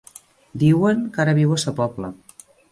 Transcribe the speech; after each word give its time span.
Diuen 0.63 1.05
que 1.17 1.23
ara 1.25 1.37
viu 1.43 1.55
a 1.59 1.61
Sa 1.67 1.77
Pobla. 1.83 2.13